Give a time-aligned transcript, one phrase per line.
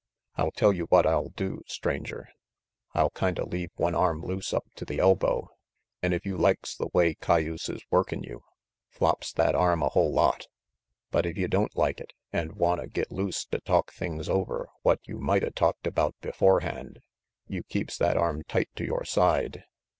[0.35, 2.27] I tell you what I'll do, Stranger.
[2.95, 5.49] I'll kinda leave one arm loose up to the elbow,
[6.01, 8.43] an' if you likes the way cayuse is workin' you
[8.89, 10.47] flops that arm a whole lot;
[11.11, 14.27] but if you don't like it, an' wanta get loose to talk over things
[14.81, 17.01] what you mighta talked about beforehand,
[17.45, 19.65] you keeps that arm tight to yore side.